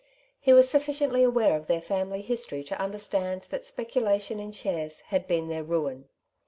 He 0.39 0.51
was 0.51 0.67
sufficiently 0.67 1.21
aware 1.21 1.55
of 1.55 1.67
their 1.67 1.79
family 1.79 2.23
history 2.23 2.63
to 2.63 2.81
understand 2.81 3.43
that 3.51 3.65
speculation 3.65 4.39
in 4.39 4.51
shares 4.51 5.01
had 5.01 5.27
been 5.27 5.47
their 5.47 5.63
ruin. 5.63 6.09